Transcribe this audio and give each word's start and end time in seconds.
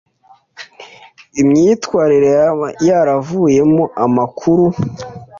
Imyitwarire 1.41 2.29
yaba 2.37 2.67
yaravuyemo 2.87 3.83
amakuru 4.05 4.65